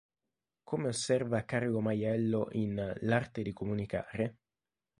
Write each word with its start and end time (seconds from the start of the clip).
Come 0.63 0.87
osserva 0.87 1.45
Carlo 1.45 1.79
Maiello 1.79 2.47
in 2.53 2.91
"L'arte 3.01 3.43
di 3.43 3.53
comunicare. 3.53 4.37